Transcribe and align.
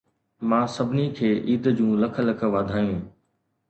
مان 0.49 0.65
سڀني 0.75 1.05
کي 1.17 1.29
عيد 1.47 1.63
جون 1.77 1.91
لک 2.01 2.13
لک 2.27 2.39
واڌايون 2.53 2.99